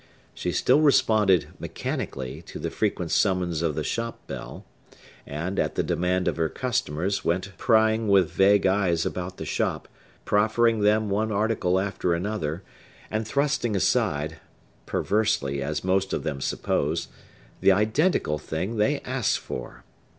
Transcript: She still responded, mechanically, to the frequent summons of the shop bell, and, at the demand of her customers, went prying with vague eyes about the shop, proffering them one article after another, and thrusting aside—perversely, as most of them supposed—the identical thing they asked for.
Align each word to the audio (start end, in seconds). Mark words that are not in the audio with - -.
She 0.33 0.51
still 0.51 0.81
responded, 0.81 1.49
mechanically, 1.59 2.41
to 2.47 2.57
the 2.57 2.71
frequent 2.71 3.11
summons 3.11 3.61
of 3.61 3.75
the 3.75 3.83
shop 3.83 4.17
bell, 4.25 4.65
and, 5.27 5.59
at 5.59 5.75
the 5.75 5.83
demand 5.83 6.27
of 6.27 6.37
her 6.37 6.49
customers, 6.49 7.23
went 7.23 7.55
prying 7.59 8.07
with 8.07 8.31
vague 8.31 8.65
eyes 8.65 9.05
about 9.05 9.37
the 9.37 9.45
shop, 9.45 9.87
proffering 10.25 10.79
them 10.79 11.11
one 11.11 11.31
article 11.31 11.79
after 11.79 12.15
another, 12.15 12.63
and 13.11 13.27
thrusting 13.27 13.75
aside—perversely, 13.75 15.61
as 15.61 15.83
most 15.83 16.13
of 16.13 16.23
them 16.23 16.41
supposed—the 16.41 17.71
identical 17.71 18.39
thing 18.39 18.77
they 18.77 19.01
asked 19.01 19.37
for. 19.37 19.83